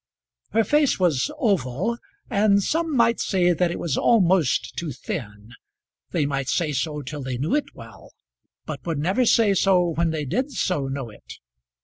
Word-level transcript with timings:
Her 0.53 0.63
face 0.63 0.99
was 0.99 1.29
oval, 1.37 1.99
and 2.27 2.63
some 2.63 2.95
might 2.97 3.19
say 3.19 3.53
that 3.53 3.69
it 3.69 3.77
was 3.77 3.97
almost 3.97 4.75
too 4.75 4.91
thin; 4.91 5.51
they 6.09 6.25
might 6.25 6.47
say 6.49 6.71
so 6.71 7.03
till 7.03 7.21
they 7.21 7.37
knew 7.37 7.53
it 7.53 7.75
well, 7.75 8.11
but 8.65 8.83
would 8.83 8.97
never 8.97 9.27
say 9.27 9.53
so 9.53 9.89
when 9.89 10.09
they 10.09 10.25
did 10.25 10.49
so 10.53 10.87
know 10.87 11.11
it. 11.11 11.33